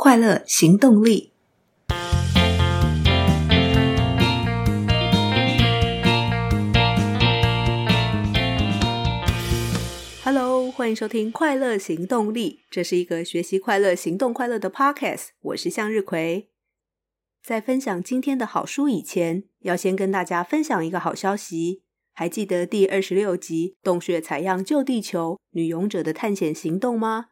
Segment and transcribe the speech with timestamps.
[0.00, 1.32] 快乐行动力。
[10.22, 15.30] Hello，欢迎收听《快乐行动力》，这是一个学习快乐、行动快乐的 Podcast。
[15.40, 16.48] 我是向日葵。
[17.42, 21.82] 在分享今天的好书以前，要先跟大家分享一个好消息。
[22.14, 27.30] 还记得第二十六集《洞穴采样救地球：女勇者的探险行动》吗？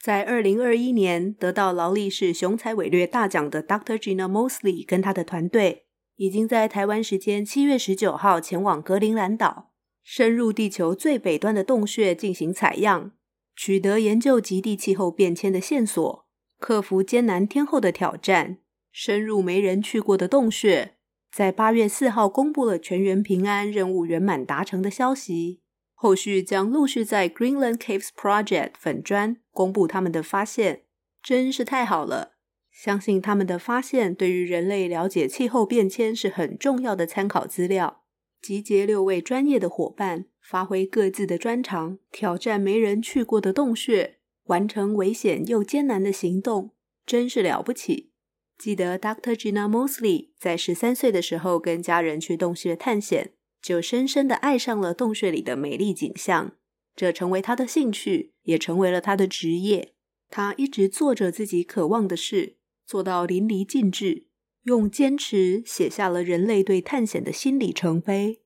[0.00, 3.98] 在二零二一年得到劳力士雄才伟略大奖的 Dr.
[3.98, 9.72] Gina Mosley 跟他的团队，已经在台湾时间七月十九号前往格陵兰岛，
[10.04, 13.10] 深入地球最北端的洞穴进行采样，
[13.56, 16.26] 取得研究极地气候变迁的线索，
[16.60, 18.58] 克服艰难天候的挑战，
[18.92, 20.94] 深入没人去过的洞穴，
[21.32, 25.60] 在八月四号公布了全员平安、任务圆满达成的消息。
[26.00, 30.84] 后续将陆续在 Greenland Caves Project 粉砖公布他们的发现，
[31.20, 32.34] 真是太好了！
[32.70, 38.04] 相信他们的发现对于人类了解气候变迁是很重要的参考资料。
[38.40, 46.70] 集结六位专业的伙伴，发挥各自的专长，挑战没人去过的洞穴，完成危险又艰难的行动，
[47.04, 48.12] 真是了不起！
[48.56, 49.34] 记得 Dr.
[49.34, 53.32] Gina Mosley 在十三岁的时候跟家人去洞穴探险。
[53.60, 56.56] 就深深的爱上了洞穴里的美丽景象，
[56.94, 59.94] 这成为他的兴趣，也成为了他的职业。
[60.30, 64.26] 他一直做着自己渴望的事，做到淋漓尽致，
[64.64, 68.42] 用坚持写下了人类对探险的新里程碑。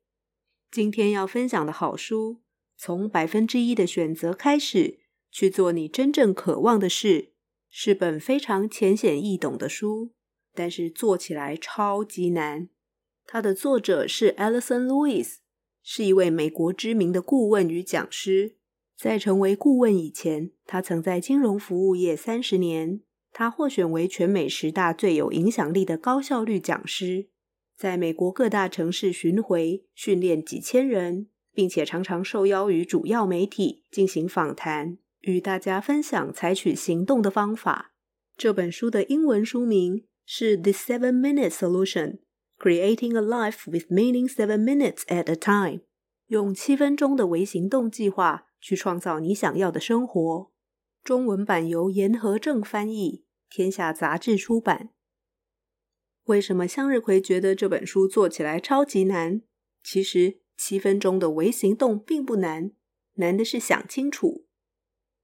[0.70, 2.40] 今天要分享的好书，
[2.77, 7.33] 从百分之一的选择开始，去做你真正渴望的事，
[7.68, 10.12] 是本非常浅显易懂的书，
[10.55, 12.68] 但是做起来超级难。
[13.33, 15.36] 它的作者是 Alison Lewis，
[15.83, 18.56] 是一位美国知名的顾问与讲师。
[18.94, 23.00] 在成为顾问以前，他曾在金融服务业三十年。
[23.33, 27.28] 他获选为全美十大最有影响力的高效率讲师，
[27.74, 37.95] 在美国各大城市巡回训练几千人，并且常常受邀于主要媒体进行访谈，与大家分享采取行动的方法。
[38.36, 42.11] 这本书的英文书名是《The Seven Minute Solution》。
[42.62, 45.80] Creating a life with meaning seven minutes at a time，
[46.28, 50.52] 用七分钟的微行动计划去创造你想要的生活。
[51.02, 54.90] 中文版由严和正翻译，天下杂志出版。
[56.27, 59.42] 为什么向日葵觉得这本书做起来超级难？
[59.83, 62.70] 其实七分钟的微行动并不难，
[63.14, 64.46] 难的是想清楚。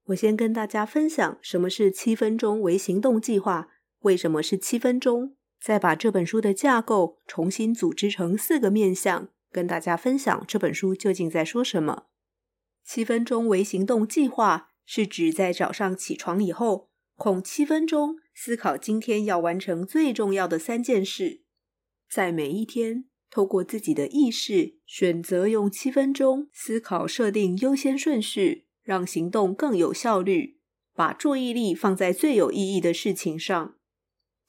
[0.07, 5.37] 我先跟大家分享什么是七分钟微行动计划，为什么是七分钟。
[5.61, 12.05] 再把这本书的架构重新组织成四个面向，跟大家分享这本书究竟在说什么。
[12.85, 21.43] 七分钟为行动计划是指在早上起床以后，空七分钟思考今天要完成最重要的三件事。
[22.09, 30.59] 在每一天，透过自己的意识选择用七分钟思考，设定优先顺序，让行动更有效率，
[30.95, 33.75] 把注意力放在最有意义的事情上。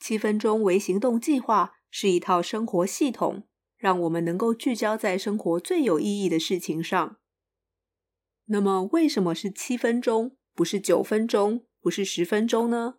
[0.00, 3.46] 七分钟微行动计划是一套生活系统，
[3.76, 7.18] 让我们能够聚焦在生活最有意义的事情上。
[8.46, 12.94] 那么，为什么是七分钟，不是九分钟，不是十分钟呢？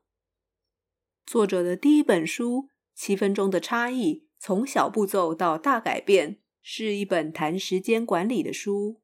[1.25, 2.63] 作者的第一本书
[2.93, 9.01] 《七分钟的差异：从小步骤到大改变》是一本谈时间管理的书。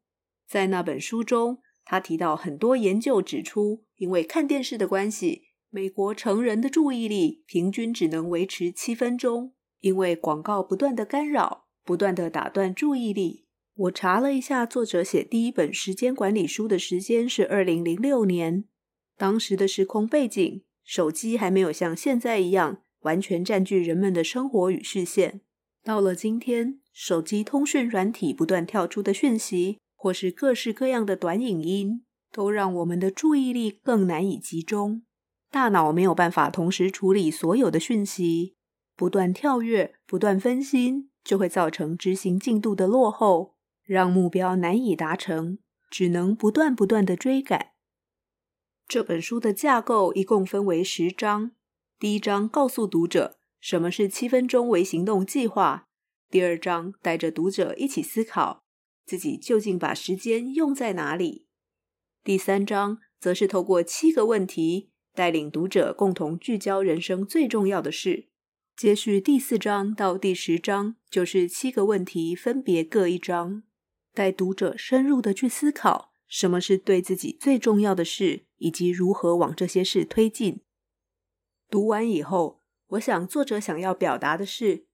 [0.48, 5.47] 在那本书中，他提到很多研究指出，因为看电视的关系。
[5.70, 13.46] 美国成人的注意力平均只能维持七分钟，因为广告不断的干扰，不断的打断注意力。
[13.76, 18.64] 我查了一下，作者写第一本时间管理书的时间是二零零六年，
[19.18, 25.42] 当时的时空背景，手机还没有像现在一样完全占据人们的生活与视线。
[25.84, 35.04] 到了今天，手机通讯软体不断跳出的讯息，或是各式各样的短影音，都让我们的注意力更难以集中。
[35.58, 38.56] 大脑没有办法同时处理所有的讯息，
[38.96, 45.58] 不断跳跃、不断分心，就会造成执行进度的落后，让目标难以达成，
[45.90, 47.72] 只能不断不断的追赶。
[48.88, 51.54] 这本书的架构一共分为十章，
[51.98, 55.88] 第一章告诉读者什么是七分钟为行动计划，
[56.30, 58.64] 第二章带着读者一起思考
[59.08, 61.48] 自己究竟把时间用在哪里，
[62.24, 64.92] 第三章则是透过七个问题。
[65.18, 68.28] 带领读者共同聚焦人生最重要的事。
[68.76, 73.64] 接续第四章到第十章，就是七个问题，分别各一章，
[74.14, 80.62] 带读者深入的去思考什么是对自己最重要的事，以及如何往这些事推进。
[81.68, 84.86] 读完以后，我想作者想要表达的是，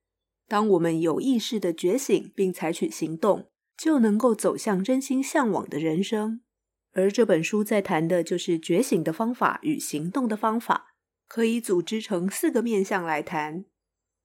[0.47, 6.39] 当我们有意识的觉醒并采取行动，就能够走向真心向往的人生。
[6.93, 10.95] 而这本书在谈的就是觉醒的方法与行动的方法，
[11.27, 13.65] 可以组织成四个面向来谈。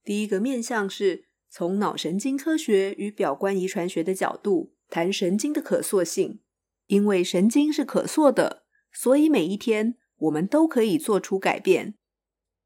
[0.03, 6.41] 第一个面向是从脑神经科学与表观遗传学的角度谈神经的可塑性，
[6.87, 11.95] 因为神经是可塑的，所以每一天我们都可以做出改变。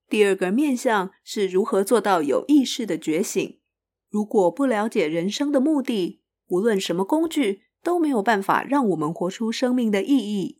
[0.09, 3.59] 第二个面向是如何做到有意识的觉醒。
[4.09, 10.59] 如果不了解人生的目的，无论什么工具都没有办法让我们活出生命的意义。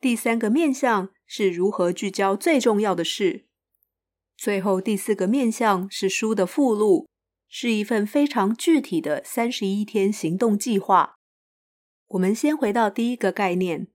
[0.00, 3.44] 第三个面向是如何聚焦最重要的事。
[4.36, 7.06] 最后第四个面向是书的附录，
[7.48, 11.16] 是一份非常具体的三十一天行动计划。
[12.08, 13.88] 我们先回到第一个概念。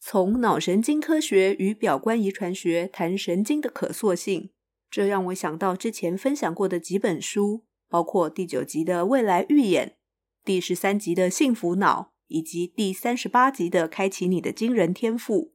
[0.00, 4.50] 从脑神经科学与表观遗传学谈神经的可塑性，
[4.90, 9.96] 这让我想到之前分享过的几本书，包括第九集的未来预演、
[10.44, 15.54] 第十三集的幸福脑，以及第三十八集的开启你的惊人天赋。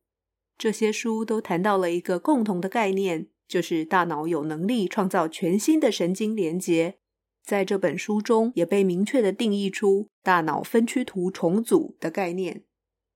[0.57, 6.97] 这些书都谈到了一个共同的概念，就是大脑有能力创造全新的神经连接。
[7.43, 12.63] 在这本书中，也被明确的定义出大脑分区图重组的概念。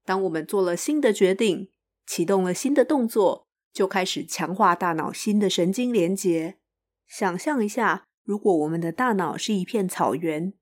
[0.06, 1.70] 当我们做了新的决定，
[2.06, 6.60] 启动了新的动作，就开始强化大脑新的神经连接。
[7.08, 10.54] 想象一下，如果我们的大脑是一片草原，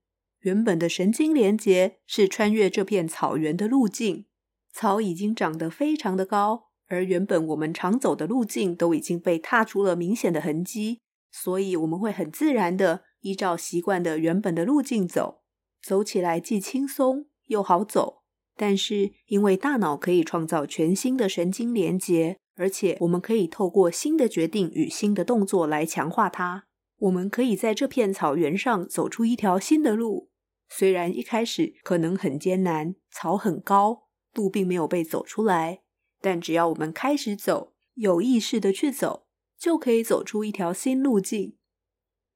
[0.41, 4.25] 原本的神经连接是穿越这片草原的路径，
[4.73, 10.99] 草已经长得非常的高，而原本我们常走的路径都已经被踏出了明显的痕迹，
[11.31, 15.43] 所以我们会很自然地依照习惯的原本的路径走，
[15.81, 18.23] 走起来既轻松又好走。
[18.57, 26.65] 但是，因为大脑可以创造全新的神经连接，而且我们可以透过新的决定与新的动作来强化它，
[26.97, 30.30] 我们可以在这片草原上走出一条新的路。
[30.73, 35.81] 虽然一开始可能很艰难，草很高，路并没有被走出来，
[36.21, 39.27] 但只要我们开始走，有意识的去走，
[39.57, 41.57] 就可以走出一条新路径。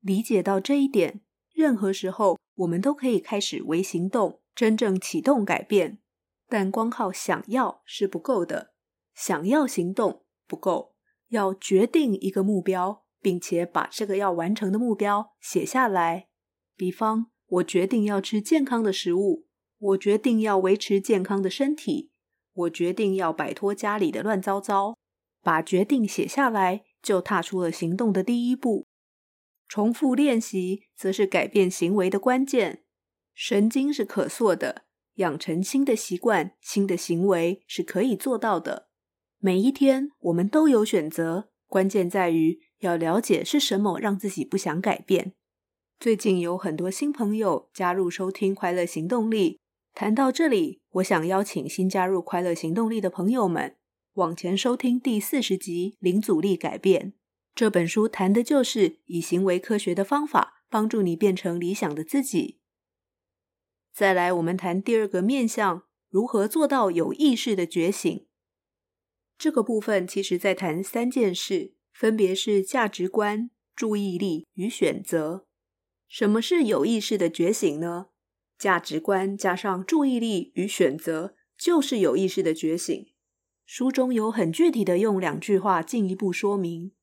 [0.02, 1.22] 理解到这一点，
[1.54, 6.00] 任何时候我们都可以开始微行动，真正启动改变。
[6.50, 8.74] 但光靠想要是不够的，
[9.14, 10.94] 想要行动不够，
[11.30, 16.28] 要决定一个目标，并且把这个要完成的目标写下来。
[16.76, 19.46] 比方，我决定要吃健康的食物，
[19.78, 22.12] 我决定要维持健康的身体，
[22.54, 24.98] 我决定要摆脱家里的乱糟糟。
[25.42, 28.88] 把决定写下来，就踏出了行动的第一步。
[29.68, 32.84] 重复练习，则是改变行为的关键。
[33.36, 34.84] 神经是可塑的。
[35.16, 38.90] 养成新的习惯、新的行为是可以做到的。
[39.40, 45.34] 每一天我们都有选择，关键在于要了解是什么让自己不想改变。
[46.00, 49.54] 最近有很多新朋友加入收听《快乐行动力》。
[49.94, 53.78] 谈到这里，我想邀请新加入《快乐行动力》的朋友们
[54.16, 57.14] 往前收听第四十集《零阻力改变》。
[57.56, 62.60] 这本书谈的就是以行为科学的方法帮助你变成理想的自己。
[63.94, 68.28] 再来，我们谈第二个面向，如何做到有意识的觉醒。
[69.38, 75.45] 这个部分其实在谈三件事，分别是价值观、注意力与选择。
[76.18, 78.06] 什么是有意识的觉醒呢？
[78.58, 83.08] 价值观加上注意力与选择，就是有意识的觉醒。
[83.66, 86.94] 书中有很具体的用两句话进一步说明：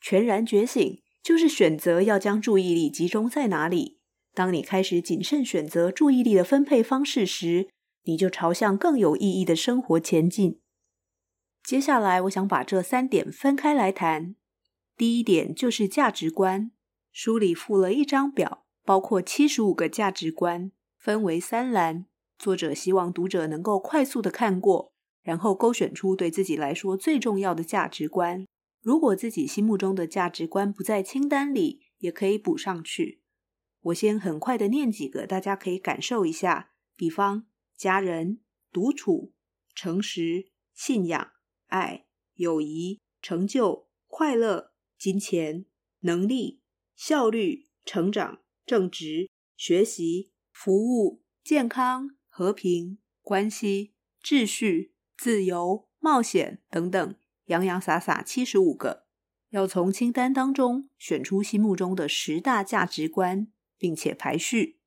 [0.00, 3.98] 全然觉醒就是选择要将注意力集中在哪里。
[4.32, 7.68] 当你开始谨慎选择注意力的分配方式时，
[8.04, 10.62] 你就朝向更有意义的生活前进。
[11.62, 14.34] 接下来，我想把这三点分开来谈。
[14.96, 16.70] 第一点就是价值观，
[17.18, 22.04] 书里附了一张表，包括七十五个价值观，分为三栏。
[22.38, 24.92] 作者希望读者能够快速的看过，
[25.22, 28.44] 然后勾选出对自己来说最重要的价值观。
[28.82, 33.22] 如果自己心目中的价值观不在清单里，也可以补上去。
[33.80, 36.72] 我先很快的念几个，大家可以感受一下。
[36.94, 39.32] 比方：家人、独处、
[39.74, 41.30] 诚实、信仰、
[41.68, 42.04] 爱、
[42.34, 45.64] 友谊、成就、快乐、金钱、
[46.00, 46.60] 能力、
[46.96, 59.06] 效率、成长、正直、学习、服务、健康、和平、关系、秩序、自由、冒险等等，洋洋洒洒七十五个。
[59.50, 63.52] 要从清单当中选出心目中的十大价值观。
[63.78, 64.80] 并且排序，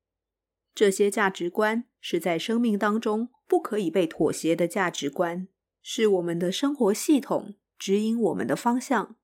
[0.74, 5.46] 这些价值观是在生命当中不可以被妥协的价值观，
[5.80, 9.14] 是我们的生活系统，指引我们的方向。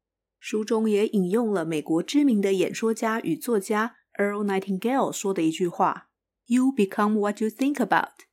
[0.49, 6.09] 书中也引用了美国知名的演说家与作家 Earl Nightingale 说的一句话
[6.47, 8.27] ：“You become what you think about。”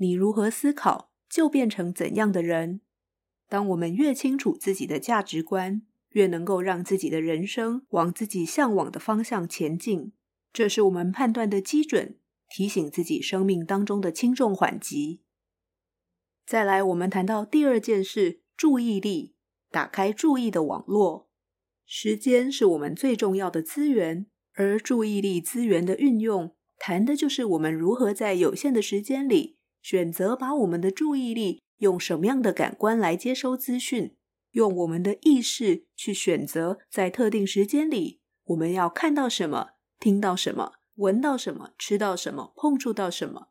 [0.00, 2.80] 你如何思考，就变成怎样的人。
[3.50, 10.14] 当我们越清楚自己的价值观，越能够让自己的人生往自己向往的方向前进。
[10.54, 15.20] 这是我们判断的基准，提醒自己生命当中的轻重缓急。
[16.46, 19.34] 再来，我们谈到第二件事：注意力。
[19.68, 21.25] 打开注意的网络。
[21.88, 34.16] 时间是我们最重要的资源，而注意力资源的运用，谈的就是我们如何在有限的时间里，选择把我们的注意力用什么样的感官来接收资讯，
[34.50, 39.68] 用我们的意识去选择在特定时间里，我们要看到什么，
[40.00, 43.50] 听到什么，闻到什么，吃到什么，碰触到什么。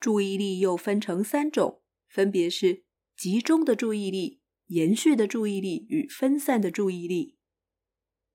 [0.00, 4.40] 注意力又分成三种，分别是集中的注意力。
[4.68, 7.36] 延续的注意力与分散的注意力，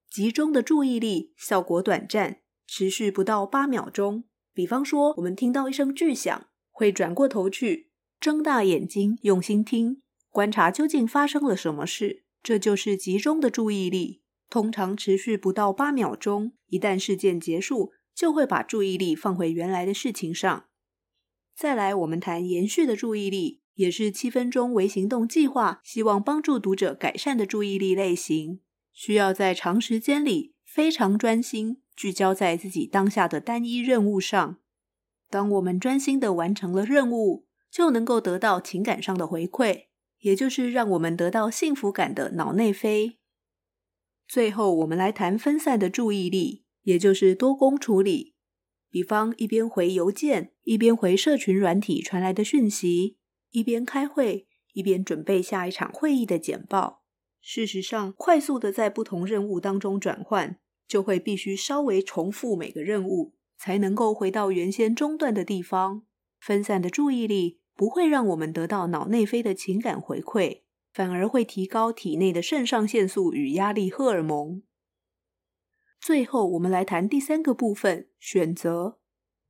[0.10, 4.24] 集中的注意力效果短暂，持续不到八秒钟。
[4.54, 12.24] 比方说，我们听到一声巨响，会转过头去，睁大眼睛，用心听，观察究竟发生了什么事。
[12.42, 16.54] 这就是集中的注意力，通常持续不到八秒钟。
[16.68, 20.66] 一旦事件结束，就会把注意力放回原来的事情上。
[21.56, 23.62] 再来，我们谈延续的注意力。
[23.76, 28.60] 也是七分钟微行动计划希望帮助读者改善的注意力类型，
[29.00, 34.58] 需要在长时间里非常专心，聚焦在自己当下的单一任务上。
[35.30, 39.86] 当我们专心的完成了任务，就能够得到情感上的回馈，
[40.20, 43.20] 也就是让我们得到幸福感的脑内啡。
[44.28, 48.36] 最后，我们来谈分散的注意力，也就是多工处理。
[48.92, 53.16] 比方一边回邮件，一边回社群软体传来的讯息。
[53.52, 56.99] 一边开会，一边准备下一场会议的简报。
[57.42, 66.04] 事实上，快速的在不同任务当中转换，就会必须稍微重复每个任务，才能够回到原先中断的地方。
[66.40, 70.62] 分散的注意力不会让我们得到脑内啡的情感回馈，
[70.94, 74.62] 反而会提高体内的肾上腺素与压力荷尔蒙。
[76.00, 79.00] 最后，我们来谈第三个部分：选择。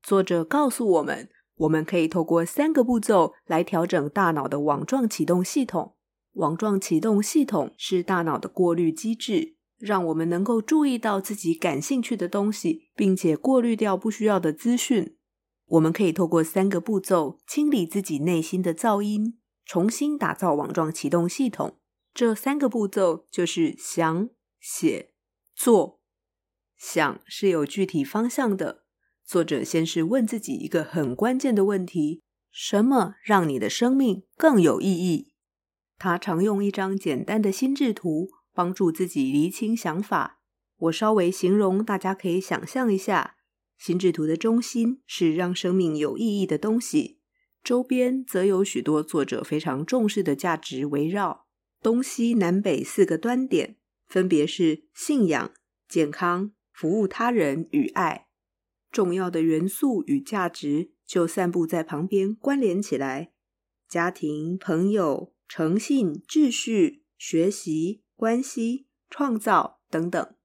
[0.01, 1.29] 作者告诉我们。
[1.59, 5.97] 我们可以透过三个步骤来调整大脑的网状启动系统。
[6.33, 15.17] 网状启动系统是大脑的过滤机制，让我们能够注意到自己感兴趣的东西，并且过滤掉不需要的资讯。
[15.65, 21.77] 我们可以透过三个步骤清理自己内心的噪音，重新打造网状启动系统。
[22.13, 25.13] 这三个步骤就是想、写、
[25.55, 26.01] 做。
[26.75, 28.83] 想是有具体方向的。
[29.25, 35.28] 作者先是问自己一个很关键的问题：什么让你的生命更有意义？
[35.99, 40.39] 他常用一张简单的心智图帮助自己厘清想法。
[40.77, 43.35] 我稍微形容，大家可以想象一下：
[43.77, 47.19] 心智图的中心是让生命有意义的东西，
[47.61, 51.45] 周边则有许多作者非常重视的价值围绕。
[51.81, 53.75] 东西南北四个端点
[54.07, 55.51] 分别是信仰、
[55.87, 58.27] 健康、服务他人与爱。
[58.89, 63.33] 重要的元素与价值就散布在旁边，关联起来：
[63.87, 70.35] 家庭、朋友、诚信、秩序、学习、关系、创造等等。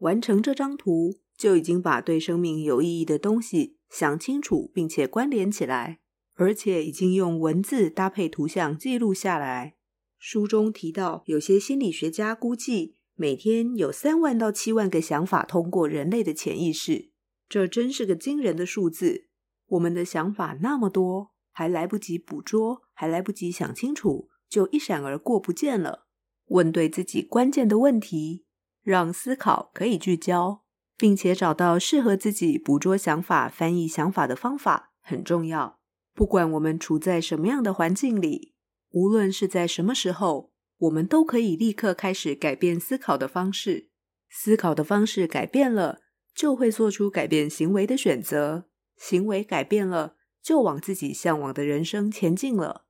[0.00, 6.00] 完成这张图，就已经把对生命有意义的东西想清楚，并且关联起来，
[6.34, 9.76] 而且已经用文字搭配图像记录下来。
[10.18, 17.10] 书中提到，有些心理学家估计，每天有三万到七万个想法通过人类的潜意识。
[17.48, 19.28] 这真是个惊人的数字！
[19.68, 26.08] 我们的想法那么多，还来不及捕捉，还来不及想清楚，就一闪而过不见了。
[26.48, 28.44] 问对自己关键的问题，
[28.82, 30.64] 让思考可以聚焦，
[30.98, 35.78] 并且找到适合自己捕捉想法、翻译想法的方法很重要。
[36.12, 38.54] 不管我们处在什么样的环境里，
[38.90, 43.88] 无论是在什么时候，我们都可以立刻开始改变思考的方式。
[44.28, 46.00] 思考的方式改变了。
[46.32, 52.86] 就会做出改变行为的选择，行为改变了，就往自己向往的人生前进了。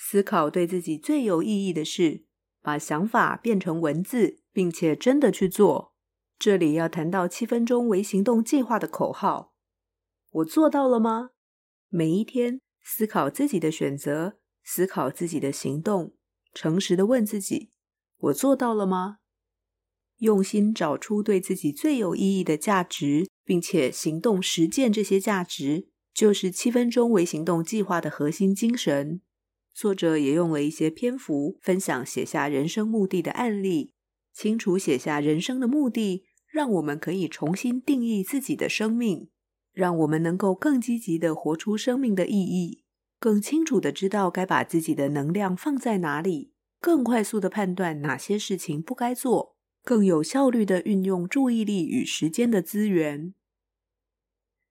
[0.00, 2.24] 思考对自己最有意义的事，
[2.62, 5.92] 把想法变成文字，并且真的去做。
[6.38, 9.52] 这里要谈到七分钟为行动计划的口号，
[10.30, 11.30] 我做到了吗？
[11.88, 16.14] 每一天思考自己的选择，思考自己的行动，
[16.54, 17.72] 诚实的问自己：
[18.18, 19.18] 我做到了吗？
[20.18, 29.22] 用心找出对自己最有意义的价值，并且行动实践这些价值，就是七分钟为行动计划的核心精神。
[29.78, 33.94] 作者也用了一些篇幅分享写下人生目的的案例。
[34.34, 39.28] 清楚写下人生的目的，让我们可以重新定义自己的生命，
[39.72, 42.82] 让我们能够更积极的活出生命的意义，
[43.20, 49.54] 更清楚的知道该把自己的能量放在哪里，更快速的判断哪些事情不该做，
[49.84, 53.32] 更有效率的运用注意力与时间的资源。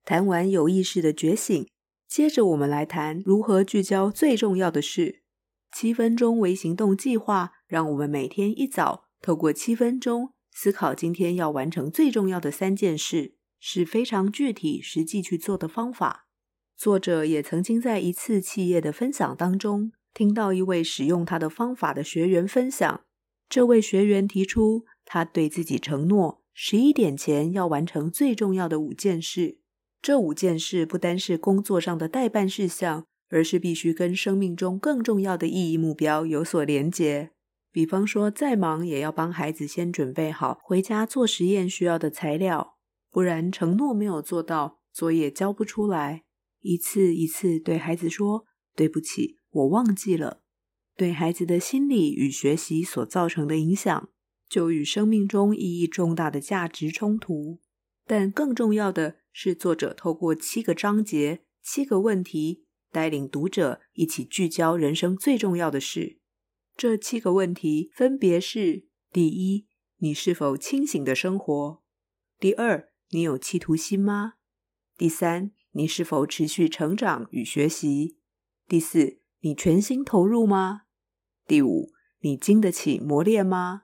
[0.03, 1.65] 谈完有意识的觉醒，
[2.07, 5.23] 接着我们来谈如何聚焦最重要的事。
[5.71, 16.27] 七分钟微行动计划，让我们每天一早透过七分钟思考今天要完成最重要的三件事，是非常具体、实际去做的方法。
[16.75, 23.01] 作者也曾经在一次企业的分享当中，听到一位使用他的方法的学员分享。
[23.49, 29.59] 这位学员提出，他对自己承诺，十一点前要完成最重要的五件事。
[30.01, 37.31] 这五件事不单是工作上的待办事项，而是必须跟生命中更重要的意义目标有所连结。
[37.71, 42.77] 比方说，再忙也要帮孩子先准备好回家做实验需要的材料，
[43.11, 46.23] 不然承诺没有做到，作业交不出来。
[46.61, 50.41] 一次一次对孩子说：“对不起，我忘记了。”
[50.97, 54.09] 对孩子的心理与学习所造成的影响，
[54.49, 57.59] 就与生命中意义重大的价值冲突。
[58.07, 66.19] 但更重要的是，作者透过七个章节、七个问题，带领读者一起聚焦人生最重要的事。
[66.77, 71.83] 这七个问题分别是：第一，你是否清醒的生活？
[72.39, 74.35] 第二，你有企图心吗？
[74.97, 78.17] 第三，你是否持续成长与学习？
[78.67, 80.83] 第四，你全心投入吗？
[81.45, 83.83] 第五，你经得起磨练吗？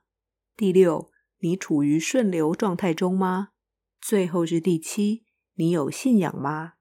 [0.56, 3.50] 第六，你处于顺流状态中吗？
[4.06, 5.24] 最后是第七，
[5.56, 6.74] 你有信仰吗？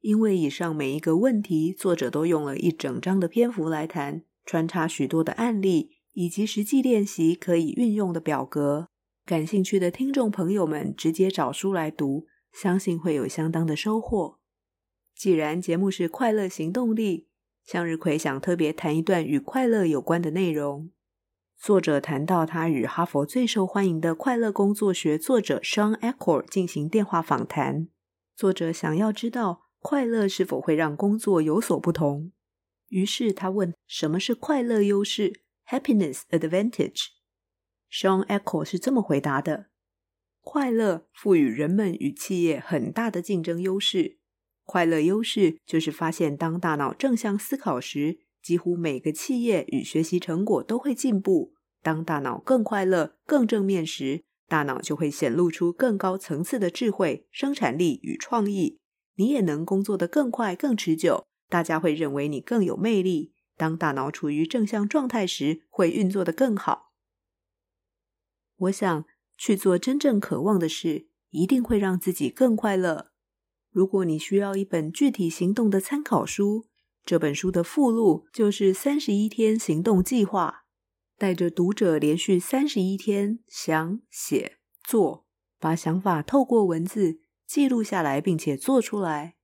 [0.00, 8.88] 因为以上每一个问题，作者都用了一整章的篇幅来谈，穿插许多的案例以及实际练习可以运用的表格。
[9.26, 14.38] 感兴趣的听众朋友们，直接找书来读，相信会有相当的收获。
[15.14, 17.28] 既然节目是快乐行动力，
[17.62, 20.90] 向日葵想特别谈一段与快乐有关的内容。
[21.58, 27.88] 作者谈到他与哈佛最受欢迎的快乐工作学作者 Shawn Achor 进行电话访谈。
[28.36, 32.30] 作者想要知道快乐是否会让工作有所不同，
[32.88, 37.08] 于是他问：“什么是快乐优势 （Happiness Advantage）？”
[37.90, 39.66] Shawn Achor 是这么回答的
[40.40, 44.18] ：“快乐赋予人们与企业很大的竞争优势。
[44.62, 51.54] 快乐优势就是发现，当大脑正向思考时。”几乎每个企业与学习成果都会进步。
[51.82, 58.80] 当大脑更快乐、更正面时，大脑就会显露出更高层次的智慧、生产力与创意。
[59.16, 61.24] 你也能工作得更快、更持久。
[61.48, 63.32] 大家会认为你更有魅力。
[63.56, 66.92] 当大脑处于正向状态时，会运作得更好。
[68.56, 69.04] 我想
[69.36, 73.10] 去做真正渴望的事，一定会让自己更快乐。
[73.70, 76.66] 如果你需要一本具体行动的参考书，
[77.04, 80.64] 这本书的附录就是三十一天行动计划，
[81.16, 85.26] 带着读者连续三十一天想、写、做，
[85.58, 89.36] 把想法透过文字记录下来，并且做出来。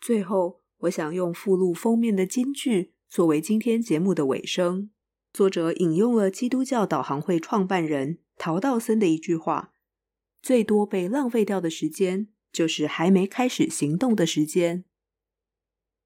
[0.00, 4.90] 最后，我想用附录封面的金句作为今天节目的尾声。
[5.32, 9.72] 作者引用了基督教导航会创办人陶道森的一句话
[10.42, 14.84] ：“最多被浪费掉的时间，就是还没开始行动的时间。”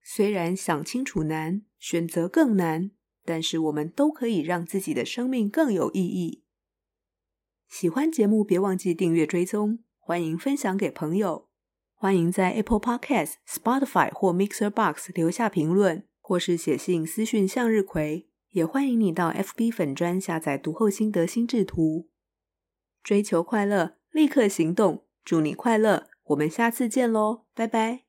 [0.09, 2.91] 虽然想清楚难，选择更难，
[3.25, 6.45] 但是我们都可以让自己的生命更有意义。
[7.67, 11.49] 喜欢节目，别忘记订阅追踪，欢迎分享给朋友，
[11.93, 18.29] 欢迎在 Apple Podcast、Spotify 或 Mixer Box 留下评论，或是写信私讯向日葵。
[18.51, 22.09] 也欢迎你到 FB 粉专下载读后心得心智图。
[23.03, 28.06] 追求快乐，立刻行动，祝你快乐，我们下次见喽，拜拜。